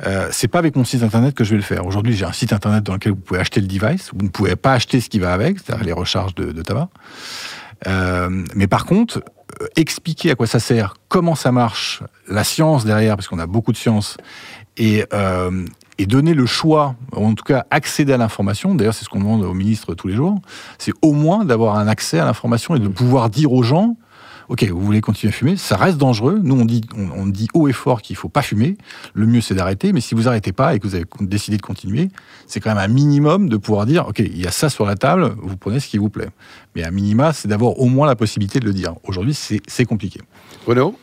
Euh, 0.04 0.28
c'est 0.30 0.48
pas 0.48 0.58
avec 0.58 0.76
mon 0.76 0.84
site 0.84 1.02
internet 1.02 1.34
que 1.34 1.44
je 1.44 1.50
vais 1.50 1.56
le 1.56 1.62
faire. 1.62 1.86
Aujourd'hui, 1.86 2.14
j'ai 2.14 2.24
un 2.24 2.32
site 2.32 2.52
internet 2.52 2.84
dans 2.84 2.94
lequel 2.94 3.12
vous 3.12 3.18
pouvez 3.18 3.40
acheter 3.40 3.60
le 3.60 3.66
device. 3.66 4.10
Vous 4.14 4.22
ne 4.22 4.28
pouvez 4.28 4.56
pas 4.56 4.74
acheter 4.74 5.00
ce 5.00 5.08
qui 5.08 5.18
va 5.18 5.32
avec, 5.32 5.58
c'est-à-dire 5.58 5.84
les 5.84 5.92
recharges 5.92 6.34
de, 6.34 6.62
tabac. 6.62 6.88
Euh, 7.86 8.44
mais 8.54 8.66
par 8.66 8.84
contre, 8.84 9.22
euh, 9.62 9.66
expliquer 9.76 10.30
à 10.30 10.34
quoi 10.34 10.46
ça 10.46 10.60
sert, 10.60 10.94
comment 11.08 11.34
ça 11.34 11.50
marche, 11.50 12.02
la 12.28 12.44
science 12.44 12.84
derrière, 12.84 13.16
parce 13.16 13.28
qu'on 13.28 13.38
a 13.38 13.46
beaucoup 13.46 13.72
de 13.72 13.76
science, 13.76 14.16
et, 14.76 15.04
et 15.98 16.06
donner 16.06 16.34
le 16.34 16.46
choix, 16.46 16.94
en 17.12 17.34
tout 17.34 17.44
cas 17.44 17.66
accéder 17.70 18.12
à 18.12 18.16
l'information, 18.16 18.74
d'ailleurs 18.74 18.94
c'est 18.94 19.04
ce 19.04 19.08
qu'on 19.08 19.20
demande 19.20 19.42
au 19.42 19.54
ministre 19.54 19.94
tous 19.94 20.08
les 20.08 20.14
jours, 20.14 20.38
c'est 20.78 20.92
au 21.02 21.12
moins 21.12 21.44
d'avoir 21.44 21.76
un 21.76 21.88
accès 21.88 22.18
à 22.18 22.24
l'information 22.24 22.76
et 22.76 22.78
de 22.78 22.88
pouvoir 22.88 23.30
dire 23.30 23.52
aux 23.52 23.62
gens, 23.62 23.96
ok, 24.48 24.64
vous 24.64 24.80
voulez 24.80 25.00
continuer 25.00 25.32
à 25.32 25.36
fumer, 25.36 25.56
ça 25.56 25.76
reste 25.76 25.98
dangereux. 25.98 26.40
Nous, 26.42 26.54
on 26.54 26.64
dit, 26.64 26.82
on, 26.96 27.26
dit 27.26 27.48
haut 27.54 27.68
et 27.68 27.72
fort 27.72 28.02
qu'il 28.02 28.16
faut 28.16 28.28
pas 28.28 28.42
fumer. 28.42 28.76
Le 29.14 29.26
mieux, 29.26 29.40
c'est 29.40 29.54
d'arrêter. 29.54 29.92
Mais 29.92 30.00
si 30.00 30.14
vous 30.14 30.28
arrêtez 30.28 30.52
pas 30.52 30.74
et 30.74 30.78
que 30.78 30.86
vous 30.86 30.94
avez 30.94 31.04
décidé 31.20 31.56
de 31.56 31.62
continuer, 31.62 32.10
c'est 32.46 32.60
quand 32.60 32.70
même 32.70 32.78
un 32.78 32.92
minimum 32.92 33.48
de 33.48 33.56
pouvoir 33.56 33.86
dire, 33.86 34.06
ok, 34.08 34.20
il 34.20 34.40
y 34.40 34.46
a 34.46 34.50
ça 34.50 34.68
sur 34.68 34.86
la 34.86 34.94
table, 34.94 35.34
vous 35.42 35.56
prenez 35.56 35.80
ce 35.80 35.88
qui 35.88 35.98
vous 35.98 36.10
plaît. 36.10 36.28
Mais 36.74 36.84
un 36.84 36.90
minima, 36.90 37.32
c'est 37.32 37.48
d'avoir 37.48 37.78
au 37.78 37.86
moins 37.86 38.06
la 38.06 38.16
possibilité 38.16 38.60
de 38.60 38.66
le 38.66 38.72
dire. 38.72 38.94
Aujourd'hui, 39.04 39.34
c'est 39.34 39.84
compliqué. 39.84 40.20
Renaud 40.66 40.96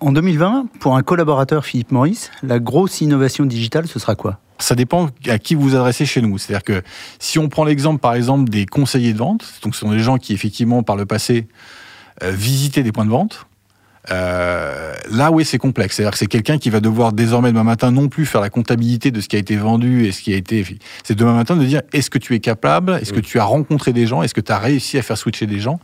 en 0.00 0.12
2020, 0.12 0.66
pour 0.80 0.96
un 0.96 1.02
collaborateur 1.02 1.64
Philippe 1.64 1.92
Maurice, 1.92 2.30
la 2.42 2.58
grosse 2.58 3.00
innovation 3.00 3.46
digitale, 3.46 3.86
ce 3.86 3.98
sera 3.98 4.14
quoi? 4.14 4.38
Ça 4.58 4.74
dépend 4.74 5.08
à 5.26 5.38
qui 5.38 5.54
vous 5.54 5.74
adressez 5.74 6.06
chez 6.06 6.22
nous. 6.22 6.38
C'est-à-dire 6.38 6.64
que 6.64 6.82
si 7.18 7.38
on 7.38 7.48
prend 7.48 7.64
l'exemple, 7.64 8.00
par 8.00 8.14
exemple, 8.14 8.48
des 8.48 8.66
conseillers 8.66 9.12
de 9.12 9.18
vente, 9.18 9.44
donc 9.62 9.74
ce 9.74 9.80
sont 9.80 9.90
des 9.90 10.00
gens 10.00 10.18
qui, 10.18 10.32
effectivement, 10.32 10.82
par 10.82 10.96
le 10.96 11.06
passé, 11.06 11.48
euh, 12.22 12.30
visitaient 12.30 12.82
des 12.82 12.92
points 12.92 13.04
de 13.04 13.10
vente, 13.10 13.45
Euh, 14.10 14.94
là, 15.10 15.30
oui, 15.30 15.44
c'est 15.44 15.58
complexe. 15.58 15.96
C'est-à-dire 15.96 16.12
que 16.12 16.18
c'est 16.18 16.26
quelqu'un 16.26 16.58
qui 16.58 16.70
va 16.70 16.80
devoir 16.80 17.12
désormais 17.12 17.50
demain 17.50 17.64
matin 17.64 17.90
non 17.90 18.08
plus 18.08 18.26
faire 18.26 18.40
la 18.40 18.50
comptabilité 18.50 19.10
de 19.10 19.20
ce 19.20 19.28
qui 19.28 19.36
a 19.36 19.38
été 19.38 19.56
vendu 19.56 20.06
et 20.06 20.12
ce 20.12 20.22
qui 20.22 20.32
a 20.32 20.36
été. 20.36 20.64
C'est 21.02 21.14
demain 21.14 21.34
matin 21.34 21.56
de 21.56 21.64
dire 21.64 21.82
est-ce 21.92 22.10
que 22.10 22.18
tu 22.18 22.34
es 22.34 22.40
capable, 22.40 22.98
est-ce 23.00 23.12
que 23.12 23.20
tu 23.20 23.38
as 23.38 23.44
rencontré 23.44 23.92
des 23.92 24.06
gens, 24.06 24.22
est-ce 24.22 24.34
que 24.34 24.40
tu 24.40 24.52
as 24.52 24.58
réussi 24.58 24.98
à 24.98 25.02
faire 25.02 25.18
switcher 25.18 25.46
des 25.46 25.58
gens? 25.58 25.80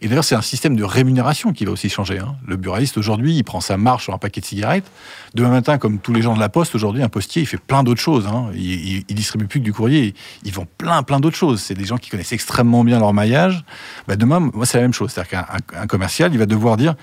Et 0.00 0.08
d'ailleurs, 0.08 0.24
c'est 0.24 0.34
un 0.34 0.42
système 0.42 0.76
de 0.76 0.84
rémunération 0.84 1.52
qui 1.52 1.64
va 1.64 1.72
aussi 1.72 1.88
changer. 1.88 2.18
Hein. 2.18 2.36
Le 2.46 2.56
buraliste 2.56 2.98
aujourd'hui, 2.98 3.36
il 3.36 3.44
prend 3.44 3.60
sa 3.60 3.76
marche 3.76 4.04
sur 4.04 4.14
un 4.14 4.18
paquet 4.18 4.40
de 4.40 4.46
cigarettes. 4.46 4.90
Demain 5.34 5.50
matin, 5.50 5.78
comme 5.78 5.98
tous 5.98 6.12
les 6.12 6.22
gens 6.22 6.34
de 6.34 6.40
la 6.40 6.48
poste 6.48 6.74
aujourd'hui, 6.74 7.02
un 7.02 7.08
postier, 7.08 7.42
il 7.42 7.46
fait 7.46 7.60
plein 7.60 7.84
d'autres 7.84 8.00
choses. 8.00 8.26
Hein. 8.26 8.50
Il, 8.54 9.04
il, 9.08 9.14
distribue 9.14 9.46
plus 9.46 9.60
que 9.60 9.64
du 9.64 9.72
courrier, 9.72 10.14
ils 10.44 10.52
vend 10.52 10.66
plein, 10.78 11.02
plein 11.02 11.20
d'autres 11.20 11.36
choses. 11.36 11.60
C'est 11.60 11.74
des 11.74 11.84
gens 11.84 11.98
qui 11.98 12.10
connaissent 12.10 12.32
extrêmement 12.32 12.84
bien 12.84 12.98
leur 12.98 13.12
maillage. 13.12 13.64
Bah, 14.08 14.16
demain, 14.16 14.40
moi, 14.40 14.66
c'est 14.66 14.78
la 14.78 14.82
même 14.82 14.94
chose. 14.94 15.12
C'est-à-dire 15.12 15.46
qu'un 15.46 15.86
commercial, 15.86 16.32
il 16.32 16.38
va 16.38 16.46
devoir 16.46 16.76
dire 16.76 16.94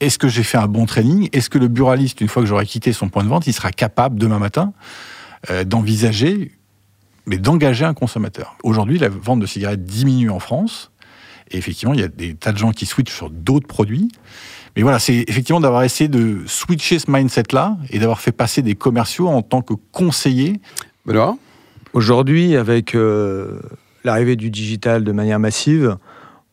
est-ce 0.00 0.18
que 0.18 0.28
j'ai 0.28 0.42
fait 0.42 0.58
un 0.58 0.66
bon 0.66 0.86
training? 0.86 1.28
Est-ce 1.32 1.50
que 1.50 1.58
le 1.58 1.68
buraliste, 1.68 2.20
une 2.20 2.28
fois 2.28 2.42
que 2.42 2.48
j'aurai 2.48 2.66
quitté 2.66 2.92
son 2.92 3.08
point 3.08 3.22
de 3.22 3.28
vente, 3.28 3.46
il 3.46 3.52
sera 3.52 3.70
capable 3.70 4.18
demain 4.18 4.38
matin 4.38 4.72
euh, 5.50 5.64
d'envisager, 5.64 6.52
mais 7.26 7.38
d'engager 7.38 7.84
un 7.84 7.94
consommateur? 7.94 8.56
Aujourd'hui, 8.62 8.98
la 8.98 9.08
vente 9.08 9.40
de 9.40 9.46
cigarettes 9.46 9.84
diminue 9.84 10.30
en 10.30 10.40
France. 10.40 10.90
Et 11.50 11.58
effectivement, 11.58 11.94
il 11.94 12.00
y 12.00 12.04
a 12.04 12.08
des 12.08 12.34
tas 12.34 12.52
de 12.52 12.58
gens 12.58 12.72
qui 12.72 12.86
switchent 12.86 13.14
sur 13.14 13.28
d'autres 13.28 13.66
produits. 13.66 14.10
Mais 14.76 14.82
voilà, 14.82 14.98
c'est 14.98 15.24
effectivement 15.26 15.60
d'avoir 15.60 15.82
essayé 15.82 16.08
de 16.08 16.42
switcher 16.46 16.98
ce 16.98 17.10
mindset-là 17.10 17.76
et 17.90 17.98
d'avoir 17.98 18.20
fait 18.20 18.32
passer 18.32 18.62
des 18.62 18.74
commerciaux 18.76 19.28
en 19.28 19.42
tant 19.42 19.62
que 19.62 19.74
conseillers. 19.92 20.60
Benoît? 21.04 21.36
Aujourd'hui, 21.92 22.56
avec 22.56 22.94
euh, 22.94 23.60
l'arrivée 24.04 24.36
du 24.36 24.50
digital 24.50 25.02
de 25.02 25.12
manière 25.12 25.40
massive, 25.40 25.96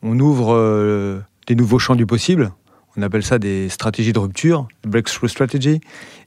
on 0.02 0.18
ouvre 0.18 0.52
euh, 0.54 1.20
des 1.46 1.54
nouveaux 1.54 1.78
champs 1.78 1.94
du 1.94 2.06
possible. 2.06 2.50
On 2.98 3.02
appelle 3.02 3.22
ça 3.22 3.38
des 3.38 3.68
stratégies 3.68 4.12
de 4.12 4.18
rupture, 4.18 4.66
breakthrough 4.82 5.28
strategy. 5.28 5.80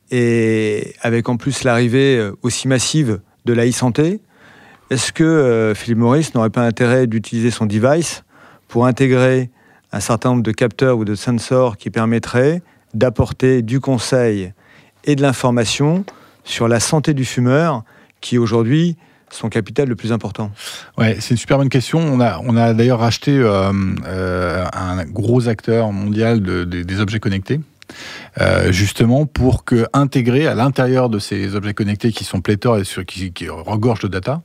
Et 0.10 0.94
avec 1.02 1.28
en 1.28 1.36
plus 1.36 1.66
l'arrivée 1.66 2.18
euh, 2.18 2.32
aussi 2.44 2.70
massive 2.70 3.20
de 3.44 3.52
la 3.52 3.68
e-santé, 3.68 4.22
est-ce 4.90 5.12
que 5.12 5.26
euh, 5.26 5.76
Philippe 5.76 5.98
Maurice 5.98 6.34
n'aurait 6.34 6.50
pas 6.50 6.66
intérêt 6.66 7.08
d'utiliser 7.08 7.52
son 7.52 7.66
device 7.66 8.24
pour 8.70 8.86
intégrer 8.86 9.50
un 9.92 10.00
certain 10.00 10.30
nombre 10.30 10.44
de 10.44 10.52
capteurs 10.54 10.98
ou 10.98 11.04
de 11.04 11.14
sensors 11.14 11.76
qui 11.76 11.90
permettraient 11.90 12.62
d'apporter 12.94 13.64
du 13.64 13.82
conseil 13.82 14.54
et 15.04 15.18
de 15.18 15.22
l'information 15.22 16.06
sur 16.46 16.70
la 16.70 16.80
santé 16.80 17.14
du 17.14 17.26
fumeur 17.26 17.84
qui 18.22 18.38
aujourd'hui 18.38 18.96
son 19.32 19.50
capital 19.50 19.88
le 19.88 19.96
plus 19.96 20.12
important 20.12 20.52
Ouais, 20.98 21.18
c'est 21.20 21.32
une 21.32 21.38
super 21.38 21.58
bonne 21.58 21.70
question. 21.70 22.00
On 22.00 22.20
a, 22.20 22.40
on 22.44 22.58
a 22.58 22.74
d'ailleurs 22.74 23.00
racheté 23.00 23.32
euh, 23.38 23.72
euh, 24.06 24.66
un 24.74 25.04
gros 25.06 25.48
acteur 25.48 25.92
mondial 25.92 26.42
des 26.42 27.00
objets 27.00 27.20
connectés. 27.20 27.60
Euh, 28.40 28.72
justement 28.72 29.26
pour 29.26 29.66
que 29.66 29.86
intégrer 29.92 30.48
à 30.48 30.56
l'intérieur 30.56 31.10
de 31.10 31.20
ces 31.20 31.56
objets 31.56 31.74
connectés 31.74 32.14
qui 32.14 32.24
sont 32.24 32.40
pléthores 32.40 32.80
et 32.80 33.06
qui, 33.06 33.34
qui 33.34 33.50
regorgent 33.50 34.04
de 34.04 34.08
data, 34.08 34.42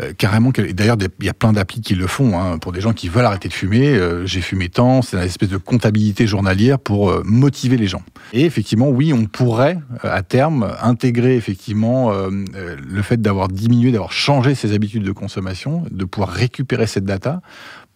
euh, 0.00 0.12
carrément. 0.16 0.50
D'ailleurs, 0.72 0.96
il 1.20 1.26
y 1.26 1.28
a 1.28 1.34
plein 1.34 1.52
d'applis 1.52 1.80
qui 1.80 1.94
le 1.94 2.06
font 2.06 2.38
hein, 2.38 2.58
pour 2.58 2.72
des 2.72 2.80
gens 2.80 2.92
qui 2.92 3.08
veulent 3.08 3.24
arrêter 3.24 3.48
de 3.48 3.54
fumer. 3.54 3.88
Euh, 3.88 4.26
j'ai 4.26 4.40
fumé 4.40 4.68
tant, 4.68 5.02
c'est 5.02 5.16
une 5.16 5.22
espèce 5.22 5.48
de 5.48 5.56
comptabilité 5.56 6.26
journalière 6.26 6.78
pour 6.78 7.10
euh, 7.10 7.22
motiver 7.24 7.76
les 7.76 7.86
gens. 7.86 8.02
Et 8.32 8.44
effectivement, 8.44 8.88
oui, 8.88 9.12
on 9.12 9.26
pourrait 9.26 9.78
à 10.02 10.22
terme 10.22 10.72
intégrer 10.82 11.36
effectivement 11.36 12.12
le 12.12 13.02
fait 13.02 13.20
d'avoir 13.20 13.48
diminué, 13.48 13.90
d'avoir 13.90 14.12
changé 14.12 14.54
ses 14.54 14.74
habitudes 14.74 15.02
de 15.02 15.12
consommation, 15.12 15.84
de 15.90 16.04
pouvoir 16.04 16.30
récupérer 16.30 16.86
cette 16.86 17.04
data 17.04 17.40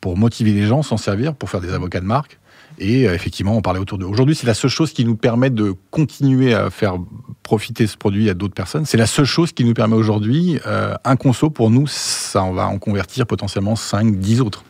pour 0.01 0.17
motiver 0.17 0.53
les 0.53 0.67
gens, 0.67 0.83
s'en 0.83 0.97
servir, 0.97 1.35
pour 1.35 1.51
faire 1.51 1.61
des 1.61 1.73
avocats 1.73 2.01
de 2.01 2.07
marque 2.07 2.39
et 2.83 3.07
euh, 3.07 3.15
effectivement, 3.15 3.57
on 3.57 3.63
parlait 3.63 3.79
autour 3.79 3.97
de. 3.97 4.05
Aujourd'hui, 4.05 4.35
c'est 4.35 4.47
la 4.47 4.55
seule 4.55 4.71
chose 4.71 4.93
qui 4.93 5.05
nous 5.05 5.17
permet 5.17 5.51
de 5.51 5.75
continuer 5.91 6.53
à 6.53 6.69
faire 6.69 6.97
profiter 7.45 7.87
ce 7.87 7.97
produit 7.97 8.29
à 8.29 8.35
d'autres 8.35 8.55
personnes. 8.55 8.85
C'est 8.85 8.97
la 8.97 9.07
seule 9.07 9.25
chose 9.25 9.53
qui 9.53 9.65
nous 9.65 9.73
permet 9.73 9.95
aujourd'hui, 9.95 10.59
euh, 10.67 10.95
un 11.05 11.17
conso 11.17 11.49
pour 11.49 11.71
nous, 11.71 11.87
ça, 11.87 12.43
on 12.43 12.53
va 12.53 12.67
en 12.67 12.79
convertir 12.79 13.27
potentiellement 13.27 13.77
5, 13.77 14.17
10 14.17 14.41
autres. 14.41 14.65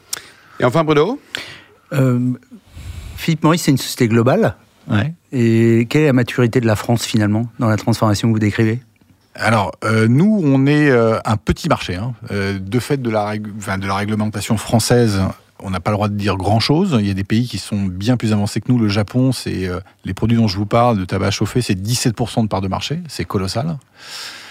Et 0.60 0.64
enfin, 0.64 0.84
Bruno? 0.84 1.18
Euh, 1.94 2.32
Philippe 3.16 3.44
Maurice, 3.44 3.62
c'est 3.62 3.70
une 3.70 3.78
société 3.78 4.08
globale. 4.08 4.56
Ouais. 4.90 5.14
Et 5.32 5.86
quelle 5.88 6.02
est 6.02 6.06
la 6.06 6.12
maturité 6.12 6.60
de 6.60 6.66
la 6.66 6.76
France 6.76 7.06
finalement 7.06 7.46
dans 7.58 7.68
la 7.68 7.76
transformation 7.76 8.28
que 8.28 8.34
vous 8.34 8.38
décrivez? 8.38 8.80
Alors, 9.34 9.72
nous, 10.08 10.42
on 10.44 10.66
est 10.66 10.90
un 10.90 11.36
petit 11.38 11.68
marché. 11.68 11.94
Hein. 11.94 12.12
de 12.30 12.78
fait 12.78 13.00
de 13.00 13.08
la, 13.08 13.38
de 13.38 13.86
la 13.86 13.94
réglementation 13.94 14.58
française, 14.58 15.22
on 15.62 15.70
n'a 15.70 15.80
pas 15.80 15.90
le 15.90 15.96
droit 15.96 16.08
de 16.08 16.16
dire 16.16 16.36
grand-chose. 16.36 16.96
Il 17.00 17.06
y 17.06 17.10
a 17.10 17.14
des 17.14 17.24
pays 17.24 17.46
qui 17.46 17.58
sont 17.58 17.82
bien 17.82 18.16
plus 18.16 18.32
avancés 18.32 18.60
que 18.60 18.70
nous. 18.70 18.78
Le 18.78 18.88
Japon, 18.88 19.32
c'est 19.32 19.66
euh, 19.66 19.80
les 20.04 20.14
produits 20.14 20.36
dont 20.36 20.48
je 20.48 20.56
vous 20.56 20.66
parle, 20.66 20.98
de 20.98 21.04
tabac 21.04 21.30
chauffé, 21.30 21.62
c'est 21.62 21.74
17% 21.74 22.42
de 22.42 22.48
part 22.48 22.60
de 22.60 22.68
marché. 22.68 23.00
C'est 23.08 23.24
colossal. 23.24 23.78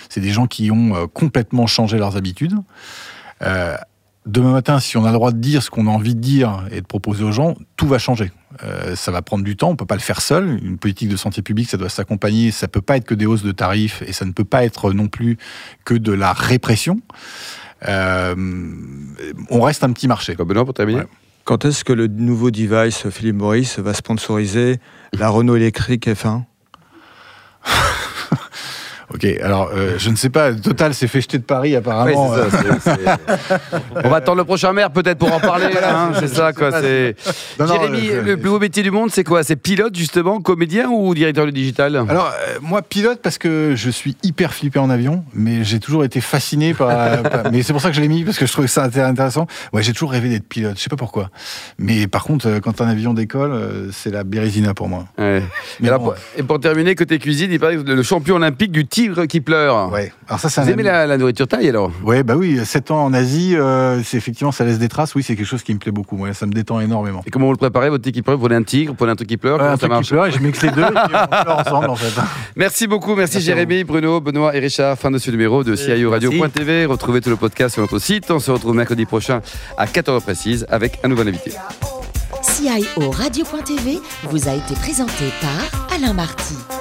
C'est 0.10 0.22
des 0.22 0.32
gens 0.32 0.48
qui 0.48 0.72
ont 0.72 0.96
euh, 0.96 1.08
complètement 1.08 1.68
changé 1.68 1.98
leurs 1.98 2.18
habitudes. 2.18 2.56
Euh, 3.42 3.76
demain 4.26 4.52
matin, 4.52 4.80
si 4.80 4.98
on 4.98 5.06
a 5.06 5.08
le 5.08 5.14
droit 5.14 5.32
de 5.32 5.40
dire 5.40 5.64
ce 5.64 5.70
qu'on 5.70 5.88
a 5.88 5.90
envie 5.90 6.16
de 6.16 6.22
dire 6.22 6.66
et 6.72 6.82
de 6.82 6.86
proposer 6.86 7.24
aux 7.24 7.32
gens, 7.32 7.56
tout 7.76 7.88
va 7.88 7.98
changer. 7.98 8.32
ça 8.96 9.12
va 9.12 9.22
prendre 9.22 9.44
du 9.44 9.56
temps, 9.56 9.70
on 9.70 9.72
ne 9.72 9.78
peut 9.78 9.86
pas 9.86 9.96
le 9.96 10.02
faire 10.02 10.22
seul. 10.22 10.60
Une 10.64 10.78
politique 10.78 11.10
de 11.10 11.16
santé 11.16 11.42
publique, 11.42 11.70
ça 11.70 11.78
doit 11.78 11.90
s'accompagner. 11.90 12.52
Ça 12.52 12.68
ne 12.68 12.72
peut 12.72 12.82
pas 12.82 12.98
être 12.98 13.06
que 13.06 13.16
des 13.16 13.26
hausses 13.26 13.44
de 13.44 13.52
tarifs 13.52 14.04
et 14.06 14.14
ça 14.14 14.26
ne 14.26 14.32
peut 14.32 14.44
pas 14.44 14.64
être 14.64 14.94
non 14.94 15.08
plus 15.08 15.38
que 15.86 15.96
de 15.96 16.12
la 16.12 16.34
répression. 16.34 17.02
Euh, 17.88 18.36
on 19.50 19.62
reste 19.62 19.84
un 19.84 19.92
petit 19.92 20.08
marché. 20.08 20.36
Benoît, 20.36 20.66
pour 20.66 20.74
terminer. 20.74 21.04
Quand 21.44 21.66
est-ce 21.66 21.84
que 21.84 21.94
le 21.94 22.08
nouveau 22.08 22.52
device 22.52 23.10
Philippe 23.10 23.38
Maurice 23.38 23.80
va 23.80 23.94
sponsoriser 23.94 24.80
la 25.14 25.30
Renault 25.30 25.56
électrique 25.56 26.08
F1 26.08 26.44
Ok, 29.14 29.26
alors 29.44 29.72
euh, 29.76 29.96
je 29.98 30.10
ne 30.10 30.16
sais 30.16 30.30
pas, 30.30 30.54
Total 30.54 30.94
s'est 30.94 31.08
fait 31.08 31.20
jeter 31.20 31.38
de 31.38 31.44
Paris 31.44 31.76
apparemment. 31.76 32.34
On 34.04 34.10
va 34.10 34.16
attendre 34.16 34.38
le 34.38 34.46
prochain 34.46 34.72
maire 34.72 34.92
peut-être 34.92 35.18
pour 35.18 35.34
en 35.34 35.40
parler. 35.40 35.68
Hein, 35.84 36.12
c'est 36.20 36.30
ça 36.30 36.54
quoi. 36.54 36.72
Jérémy, 36.82 38.10
le 38.24 38.38
plus 38.38 38.50
beau 38.50 38.60
métier 38.60 38.84
du 38.84 38.92
monde, 38.92 39.12
c'est 39.12 39.26
quoi? 39.26 39.44
C'est 39.44 39.58
pilote 39.58 39.96
justement, 39.96 40.40
comédien 40.40 40.90
ou 40.90 41.14
directeur 41.14 41.46
du 41.46 41.52
digital? 41.52 41.96
Alors 42.08 42.28
euh, 42.28 42.60
moi 42.62 42.82
pilote 42.82 43.20
parce 43.22 43.38
que 43.38 43.74
je 43.76 43.90
suis 43.90 44.16
hyper 44.24 44.54
flippé 44.54 44.80
en 44.80 44.90
avion, 44.90 45.26
mais 45.34 45.66
j'ai 45.66 45.80
toujours 45.80 46.06
été 46.06 46.22
fasciné 46.22 46.74
par. 46.74 47.20
mais 47.52 47.64
c'est 47.64 47.74
pour 47.74 47.82
ça 47.82 47.90
que 47.90 47.96
je 47.96 48.02
l'ai 48.02 48.08
mis 48.08 48.24
parce 48.24 48.38
que 48.38 48.46
je 48.46 48.52
trouvais 48.52 48.70
ça 48.70 48.84
intéressant. 48.86 49.46
Ouais, 49.74 49.84
j'ai 49.84 49.92
toujours 49.92 50.12
rêvé 50.12 50.30
d'être 50.30 50.48
pilote. 50.48 50.78
Je 50.78 50.84
sais 50.84 50.90
pas 50.90 50.96
pourquoi. 50.96 51.32
Mais 51.78 52.08
par 52.08 52.24
contre, 52.24 52.48
euh, 52.48 52.60
quand 52.62 52.80
un 52.80 52.88
avion 52.88 53.14
décolle, 53.14 53.90
c'est 53.92 54.12
la 54.12 54.24
bérésina 54.24 54.74
pour 54.74 54.88
moi. 54.88 55.06
Mais 55.18 55.42
et 56.38 56.44
pour 56.44 56.60
terminer, 56.60 56.96
côté 56.96 57.20
cuisine, 57.20 57.52
il 57.52 57.60
paraît 57.60 57.76
que 57.76 57.82
le 57.82 58.04
champion 58.04 58.36
olympique 58.36 58.72
du 58.72 58.88
tir 59.02 59.28
qui 59.28 59.42
pleure? 59.42 59.92
Ouais. 59.92 60.12
Alors 60.28 60.40
ça, 60.40 60.50
c'est 60.50 60.62
Vous 60.62 60.70
aimez 60.70 60.84
la, 60.84 61.18
nourriture 61.18 61.48
taille 61.48 61.70
alors? 61.70 61.92
Ouais, 62.04 62.24
bah 62.24 62.36
oui, 62.36 62.60
7 62.64 62.92
ans 62.92 63.06
en 63.06 63.14
Asie, 63.14 63.56
euh, 63.56 64.02
c'est 64.04 64.18
effectivement, 64.18 64.52
ça 64.52 64.64
laisse 64.64 64.80
des 64.80 64.90
traces. 64.90 65.16
Oui, 65.16 65.24
c'est 65.24 65.36
quelque 65.36 65.46
chose 65.46 65.64
qui 65.64 65.74
me 65.74 65.80
plaît 65.80 65.92
beaucoup. 65.92 66.18
Moi, 66.18 66.34
ça 66.34 66.46
me 66.46 66.52
détend 66.52 66.80
énormément. 66.80 67.24
Et 67.26 67.30
comment 67.30 67.48
vous 67.48 67.54
le 67.54 67.58
préparez, 67.58 67.90
votre 67.90 68.10
qui 68.10 68.22
pleure 68.22 68.38
Vous 68.38 68.44
prenez 68.44 68.56
un 68.56 68.64
tigre, 68.64 68.92
vous 68.92 68.98
prenez 68.98 69.12
un 69.12 69.16
truc 69.16 69.30
qui 69.30 69.38
pleure? 69.38 69.62
Un 69.62 69.78
truc 69.78 69.92
qui 69.92 70.10
pleure 70.10 70.26
et 70.28 70.32
je 70.32 70.40
mixe 70.40 70.62
les 70.62 70.72
deux 70.72 70.82
et 70.82 70.86
on 70.86 71.28
pleure 71.28 71.60
ensemble 71.60 71.90
en 71.90 71.96
fait. 71.96 72.22
Merci 72.56 72.88
beaucoup, 72.88 73.16
merci, 73.16 73.40
Jérémy, 73.40 73.84
Bruno, 73.84 74.20
Benoît 74.20 74.56
et 74.56 74.60
Richard. 74.60 74.98
Fin 74.98 75.12
de 75.12 75.18
ce 75.18 75.32
numéro 75.32 75.64
de 75.64 75.76
CIO 75.76 76.12
Radio.tv. 76.12 76.86
Retrouvez 76.86 77.22
tout 77.22 77.30
le 77.30 77.38
podcast 77.38 77.74
sur 77.74 77.82
notre 77.82 78.00
site. 78.00 78.30
On 78.30 78.40
se 78.40 78.52
retrouve 78.52 78.76
mercredi 78.76 79.06
prochain 79.06 79.42
à 79.78 79.86
14h 79.86 80.22
précise 80.22 80.66
avec 80.70 81.00
un 81.04 81.08
nouvel 81.08 81.30
invité. 81.30 81.52
CIO 82.42 83.12
Radio.tv 83.12 84.00
vous 84.24 84.50
a 84.50 84.54
été 84.54 84.74
présenté 84.76 85.26
par 85.42 85.96
Alain 85.96 86.14
Marty. 86.14 86.81